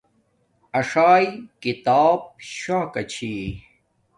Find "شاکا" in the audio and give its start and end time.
2.59-3.01